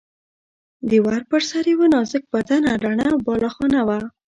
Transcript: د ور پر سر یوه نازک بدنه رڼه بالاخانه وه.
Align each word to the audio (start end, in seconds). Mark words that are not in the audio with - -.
د 0.89 0.91
ور 1.05 1.21
پر 1.29 1.41
سر 1.49 1.63
یوه 1.73 1.87
نازک 1.95 2.23
بدنه 2.33 2.71
رڼه 2.85 3.07
بالاخانه 3.27 3.81
وه. 3.87 3.99